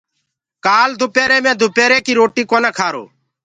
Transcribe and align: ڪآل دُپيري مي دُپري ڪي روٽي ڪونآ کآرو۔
ڪآل 0.65 0.89
دُپيري 0.99 1.39
مي 1.45 1.53
دُپري 1.61 1.97
ڪي 2.05 2.13
روٽي 2.19 2.43
ڪونآ 2.51 2.69
کآرو۔ 2.77 3.03